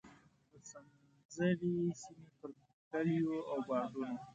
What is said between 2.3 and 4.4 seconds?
پر کلیو او بانډونو.